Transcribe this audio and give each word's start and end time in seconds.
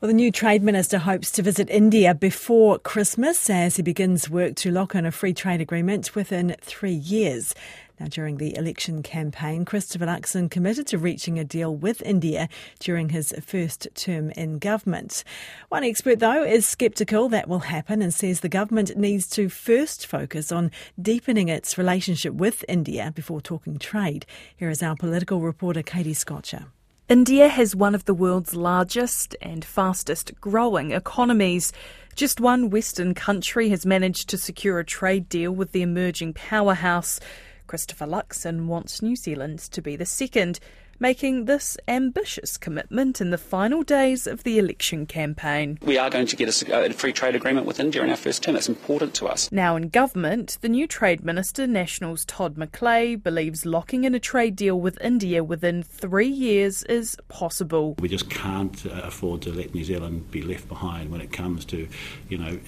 Well, 0.00 0.06
the 0.06 0.14
new 0.14 0.30
Trade 0.30 0.62
Minister 0.62 0.98
hopes 0.98 1.32
to 1.32 1.42
visit 1.42 1.68
India 1.68 2.14
before 2.14 2.78
Christmas 2.78 3.50
as 3.50 3.74
he 3.74 3.82
begins 3.82 4.30
work 4.30 4.54
to 4.58 4.70
lock 4.70 4.94
in 4.94 5.04
a 5.04 5.10
free 5.10 5.34
trade 5.34 5.60
agreement 5.60 6.14
within 6.14 6.54
three 6.60 6.92
years. 6.92 7.52
Now, 7.98 8.06
during 8.06 8.36
the 8.36 8.56
election 8.56 9.02
campaign, 9.02 9.64
Christopher 9.64 10.06
Luxon 10.06 10.48
committed 10.48 10.86
to 10.86 10.98
reaching 10.98 11.36
a 11.36 11.42
deal 11.42 11.74
with 11.74 12.00
India 12.02 12.48
during 12.78 13.08
his 13.08 13.34
first 13.44 13.88
term 13.96 14.30
in 14.30 14.60
government. 14.60 15.24
One 15.68 15.82
expert, 15.82 16.20
though, 16.20 16.44
is 16.44 16.64
sceptical 16.64 17.28
that 17.30 17.48
will 17.48 17.58
happen 17.58 18.00
and 18.00 18.14
says 18.14 18.38
the 18.38 18.48
government 18.48 18.96
needs 18.96 19.26
to 19.30 19.48
first 19.48 20.06
focus 20.06 20.52
on 20.52 20.70
deepening 21.02 21.48
its 21.48 21.76
relationship 21.76 22.34
with 22.34 22.64
India 22.68 23.10
before 23.16 23.40
talking 23.40 23.80
trade. 23.80 24.26
Here 24.56 24.70
is 24.70 24.80
our 24.80 24.94
political 24.94 25.40
reporter, 25.40 25.82
Katie 25.82 26.14
Scotcher. 26.14 26.66
India 27.08 27.48
has 27.48 27.74
one 27.74 27.94
of 27.94 28.04
the 28.04 28.12
world's 28.12 28.54
largest 28.54 29.34
and 29.40 29.64
fastest 29.64 30.38
growing 30.42 30.90
economies. 30.90 31.72
Just 32.16 32.38
one 32.38 32.68
Western 32.68 33.14
country 33.14 33.70
has 33.70 33.86
managed 33.86 34.28
to 34.28 34.36
secure 34.36 34.78
a 34.78 34.84
trade 34.84 35.26
deal 35.30 35.50
with 35.50 35.72
the 35.72 35.80
emerging 35.80 36.34
powerhouse. 36.34 37.18
Christopher 37.66 38.04
Luxon 38.04 38.66
wants 38.66 39.00
New 39.00 39.16
Zealand 39.16 39.58
to 39.58 39.80
be 39.80 39.96
the 39.96 40.04
second 40.04 40.60
making 41.00 41.44
this 41.44 41.76
ambitious 41.86 42.56
commitment 42.56 43.20
in 43.20 43.30
the 43.30 43.38
final 43.38 43.82
days 43.82 44.26
of 44.26 44.42
the 44.42 44.58
election 44.58 45.06
campaign. 45.06 45.78
We 45.82 45.98
are 45.98 46.10
going 46.10 46.26
to 46.26 46.36
get 46.36 46.48
a, 46.48 46.92
free 46.92 47.12
trade 47.12 47.34
agreement 47.34 47.66
with 47.66 47.80
India 47.80 48.02
in 48.02 48.10
our 48.10 48.16
first 48.16 48.42
term. 48.42 48.54
That's 48.54 48.68
important 48.68 49.14
to 49.14 49.26
us. 49.26 49.50
Now 49.52 49.76
in 49.76 49.88
government, 49.88 50.58
the 50.60 50.68
new 50.68 50.86
Trade 50.86 51.24
Minister, 51.24 51.66
Nationals 51.66 52.24
Todd 52.24 52.56
McClay, 52.56 53.22
believes 53.22 53.64
locking 53.64 54.04
in 54.04 54.14
a 54.14 54.20
trade 54.20 54.56
deal 54.56 54.80
with 54.80 55.00
India 55.00 55.44
within 55.44 55.82
three 55.82 56.28
years 56.28 56.82
is 56.84 57.16
possible. 57.28 57.94
We 57.98 58.08
just 58.08 58.30
can't 58.30 58.84
uh, 58.86 59.02
afford 59.04 59.42
to 59.42 59.52
let 59.52 59.74
New 59.74 59.84
Zealand 59.84 60.30
be 60.30 60.42
left 60.42 60.68
behind 60.68 61.10
when 61.10 61.20
it 61.20 61.32
comes 61.32 61.64
to, 61.66 61.88
you 62.28 62.38
know, 62.38 62.58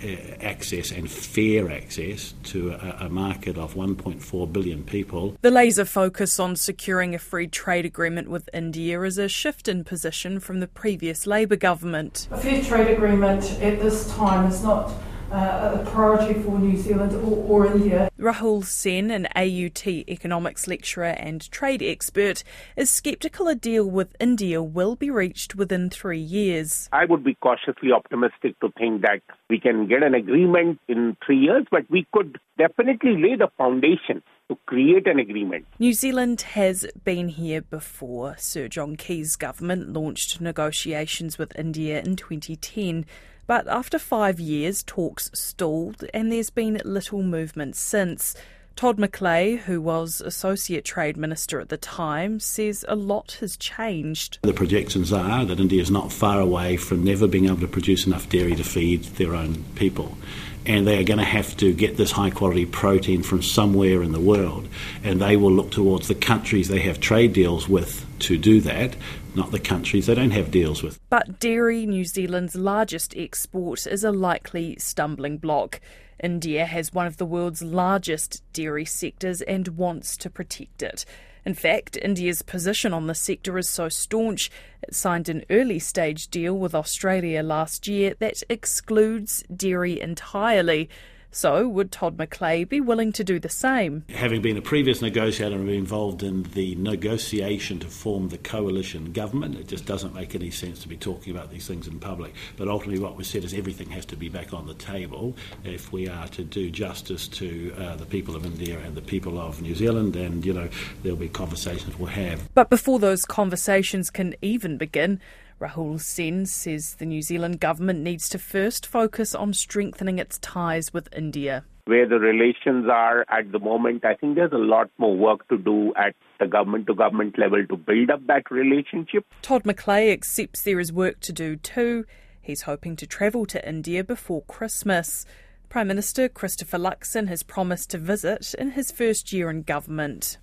access 0.41 0.91
and 0.91 1.11
fair 1.11 1.71
access 1.71 2.35
to 2.45 2.73
a, 2.73 3.07
a 3.07 3.09
market 3.09 3.59
of 3.59 3.75
1.4 3.75 4.53
billion 4.53 4.85
people. 4.85 5.37
The 5.41 5.51
laser 5.51 5.85
focus 5.85 6.39
on 6.39 6.57
securing 6.57 7.15
a 7.15 7.19
free 7.19 7.47
trade 7.47 7.85
agreement 7.85 8.20
agreement 8.21 8.33
with 8.33 8.51
India 8.53 9.01
is 9.01 9.17
a 9.17 9.29
shift 9.29 9.67
in 9.67 9.83
position 9.83 10.41
from 10.41 10.61
the 10.61 10.67
previous 10.67 11.27
Labour 11.27 11.57
government. 11.57 12.29
A 12.31 12.37
fair 12.37 12.63
trade 12.63 12.89
agreement 12.95 13.45
at 13.63 13.81
this 13.81 14.15
time 14.15 14.47
is 14.47 14.63
not 14.63 14.93
uh, 15.33 15.79
a 15.81 15.91
priority 15.91 16.41
for 16.43 16.59
New 16.59 16.77
Zealand 16.77 17.13
or, 17.15 17.65
or, 17.65 17.67
India. 17.67 18.11
Rahul 18.19 18.65
Sen, 18.65 19.11
an 19.11 19.27
AUT 19.37 19.87
economics 19.87 20.67
lecturer 20.67 21.15
and 21.19 21.51
trade 21.51 21.83
expert, 21.83 22.43
is 22.77 22.91
sceptical 22.91 23.49
a 23.49 23.55
deal 23.55 23.89
with 23.89 24.17
India 24.19 24.63
will 24.63 24.97
be 24.97 25.11
reached 25.11 25.55
within 25.55 25.89
three 25.91 26.19
years. 26.19 26.89
I 26.93 27.05
would 27.05 27.23
be 27.25 27.35
cautiously 27.35 27.93
optimistic 27.93 28.59
to 28.61 28.71
think 28.79 29.03
that 29.03 29.23
we 29.49 29.61
can 29.61 29.87
get 29.87 30.03
an 30.03 30.15
agreement 30.15 30.81
in 30.89 31.17
three 31.25 31.39
years, 31.39 31.65
but 31.71 31.89
we 31.89 32.07
could 32.13 32.39
definitely 32.59 33.17
lay 33.17 33.37
the 33.37 33.49
foundation 33.57 34.23
to 34.49 34.59
create 34.67 35.07
an 35.07 35.21
agreement. 35.21 35.65
New 35.79 35.93
Zealand 35.93 36.41
has 36.41 36.87
been 37.05 37.29
here 37.29 37.63
before. 37.63 38.35
Sir 38.37 38.67
John 38.67 38.97
Key's 38.97 39.37
government 39.37 39.93
launched 39.93 40.41
negotiations 40.41 41.39
with 41.39 41.57
India 41.57 42.01
in 42.01 42.17
2010. 42.17 43.07
But 43.51 43.67
after 43.67 43.99
five 43.99 44.39
years, 44.39 44.85
talks 44.85 45.29
stalled 45.35 46.05
and 46.15 46.31
there's 46.31 46.51
been 46.51 46.81
little 46.85 47.25
movement 47.25 47.75
since. 47.75 48.37
Todd 48.77 48.97
McClay, 48.97 49.59
who 49.59 49.81
was 49.81 50.21
Associate 50.21 50.85
Trade 50.85 51.17
Minister 51.17 51.59
at 51.59 51.69
the 51.69 51.77
time, 51.77 52.39
says 52.39 52.85
a 52.87 52.95
lot 52.95 53.39
has 53.41 53.57
changed. 53.57 54.39
The 54.43 54.53
projections 54.53 55.13
are 55.13 55.45
that 55.45 55.59
India 55.59 55.83
is 55.83 55.91
not 55.91 56.13
far 56.13 56.39
away 56.39 56.77
from 56.77 57.03
never 57.03 57.27
being 57.27 57.47
able 57.47 57.57
to 57.57 57.67
produce 57.67 58.07
enough 58.07 58.29
dairy 58.29 58.55
to 58.55 58.63
feed 58.63 59.03
their 59.17 59.35
own 59.35 59.65
people. 59.75 60.17
And 60.65 60.87
they 60.87 61.01
are 61.01 61.05
going 61.05 61.19
to 61.19 61.25
have 61.25 61.57
to 61.57 61.75
get 61.75 61.97
this 61.97 62.13
high 62.13 62.31
quality 62.31 62.67
protein 62.67 63.25
from 63.25 63.43
somewhere 63.43 64.05
in 64.05 64.13
the 64.13 64.21
world. 64.21 64.69
And 65.03 65.21
they 65.21 65.37
will 65.37 65.51
look 65.51 65.73
towards 65.73 66.07
the 66.07 66.15
countries 66.15 66.69
they 66.69 66.83
have 66.83 67.01
trade 67.01 67.33
deals 67.33 67.69
with 67.69 68.07
to 68.21 68.39
do 68.39 68.61
that, 68.61 68.97
not 69.35 69.51
the 69.51 69.59
countries 69.59 70.07
they 70.07 70.15
don't 70.15 70.31
have 70.31 70.51
deals 70.51 70.83
with. 70.83 70.99
But 71.09 71.41
dairy, 71.41 71.87
New 71.87 72.05
Zealand's 72.05 72.55
largest 72.55 73.15
export, 73.17 73.87
is 73.87 74.05
a 74.05 74.13
likely 74.13 74.77
stumbling 74.79 75.39
block. 75.39 75.81
India 76.23 76.67
has 76.67 76.93
one 76.93 77.07
of 77.07 77.17
the 77.17 77.27
world's 77.27 77.63
largest 77.63 78.43
dairy 78.53 78.85
sectors 78.85 79.41
and 79.43 79.69
wants 79.69 80.17
to 80.19 80.31
protect 80.31 80.83
it. 80.83 81.05
In 81.45 81.55
fact, 81.55 81.97
India's 81.97 82.43
position 82.43 82.93
on 82.93 83.07
the 83.07 83.15
sector 83.15 83.57
is 83.57 83.69
so 83.69 83.89
staunch, 83.89 84.51
it 84.83 84.95
signed 84.95 85.29
an 85.29 85.45
early 85.49 85.79
stage 85.79 86.29
deal 86.29 86.59
with 86.59 86.75
Australia 86.75 87.43
last 87.43 87.89
year 87.89 88.15
that 88.19 88.43
excludes 88.51 89.43
dairy 89.55 90.01
entirely. 90.01 90.91
So, 91.33 91.69
would 91.69 91.93
Todd 91.93 92.17
McClay 92.17 92.69
be 92.69 92.81
willing 92.81 93.13
to 93.13 93.23
do 93.23 93.39
the 93.39 93.49
same? 93.49 94.05
Having 94.09 94.43
been 94.43 94.57
a 94.57 94.63
previous 94.63 95.01
negotiator 95.01 95.55
and 95.55 95.67
been 95.67 95.77
involved 95.77 96.25
in 96.25 96.43
the 96.55 96.75
negotiation 96.75 97.79
to 97.81 97.87
form 97.87 98.31
the 98.31 98.39
coalition 98.39 99.13
government, 99.13 99.57
it 99.57 99.69
just 99.69 99.87
doesn't 99.87 100.13
make 100.13 100.35
any 100.35 100.51
sense 100.51 100.81
to 100.81 100.89
be 100.89 100.97
talking 100.97 101.35
about 101.35 101.53
these 101.53 101.69
things 101.69 101.87
in 101.87 102.01
public. 102.01 102.35
But 102.57 102.67
ultimately, 102.67 103.01
what 103.01 103.17
we 103.17 103.23
said 103.23 103.45
is 103.45 103.55
everything 103.55 103.91
has 103.91 104.05
to 104.07 104.17
be 104.17 104.29
back 104.29 104.53
on 104.53 104.67
the 104.67 104.75
table 104.75 105.37
if 105.63 105.93
we 105.93 106.09
are 106.09 106.27
to 106.29 106.43
do 106.43 106.69
justice 106.69 107.29
to 107.29 107.73
uh, 107.79 107.97
the 107.97 108.07
people 108.07 108.35
of 108.35 108.45
India 108.45 108.79
and 108.81 108.97
the 108.97 109.03
people 109.03 109.39
of 109.39 109.63
New 109.63 109.77
Zealand. 109.77 110.17
And, 110.17 110.45
you 110.45 110.53
know, 110.53 110.69
there'll 111.03 111.17
be 111.17 111.29
conversations 111.29 111.97
we'll 111.97 112.09
have. 112.09 112.53
But 112.55 112.71
before 112.71 112.99
those 112.99 113.25
conversations 113.25 114.11
can 114.11 114.35
even 114.43 114.79
begin, 114.79 115.21
Rahul 115.61 116.01
Sen 116.01 116.47
says 116.47 116.95
the 116.95 117.05
New 117.05 117.21
Zealand 117.21 117.61
government 117.61 118.01
needs 118.01 118.31
to 118.31 118.39
first 118.39 118.87
focus 118.87 119.35
on 119.35 119.53
strengthening 119.53 120.19
its 120.19 120.39
ties 120.39 120.95
with 120.95 121.15
India. 121.15 121.65
Where 121.85 122.09
the 122.09 122.19
relations 122.19 122.87
are 122.91 123.27
at 123.29 123.53
the 123.53 123.59
moment, 123.59 124.03
I 124.07 124.15
think 124.15 124.37
there's 124.37 124.53
a 124.53 124.57
lot 124.57 124.89
more 124.97 125.15
work 125.15 125.47
to 125.49 125.59
do 125.59 125.93
at 125.97 126.15
the 126.39 126.47
government 126.47 126.87
to 126.87 126.95
government 126.95 127.39
level 127.39 127.67
to 127.67 127.77
build 127.77 128.09
up 128.09 128.27
that 128.27 128.51
relationship. 128.51 129.27
Todd 129.43 129.65
McClay 129.65 130.11
accepts 130.11 130.63
there 130.63 130.81
is 130.81 130.95
work 130.95 131.21
to 131.21 131.33
do 131.33 131.57
too. 131.57 132.07
He's 132.41 132.63
hoping 132.63 132.97
to 132.97 133.07
travel 133.07 133.45
to 133.45 133.69
India 133.69 134.03
before 134.03 134.43
Christmas. 134.43 135.27
Prime 135.69 135.89
Minister 135.89 136.31
Christopher 136.31 136.79
Luxon 136.79 137.29
has 137.29 137.43
promised 137.43 137.91
to 137.91 137.99
visit 137.99 138.55
in 138.55 138.71
his 138.71 138.91
first 138.91 139.31
year 139.31 139.51
in 139.51 139.61
government. 139.61 140.39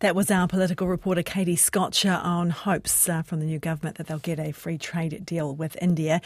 That 0.00 0.14
was 0.14 0.30
our 0.30 0.48
political 0.48 0.86
reporter 0.86 1.22
Katie 1.22 1.56
Scotcher 1.56 2.18
on 2.22 2.48
hopes 2.48 3.06
uh, 3.06 3.20
from 3.20 3.40
the 3.40 3.44
new 3.44 3.58
government 3.58 3.98
that 3.98 4.06
they'll 4.06 4.18
get 4.18 4.38
a 4.38 4.50
free 4.50 4.78
trade 4.78 5.26
deal 5.26 5.54
with 5.54 5.76
India. 5.78 6.18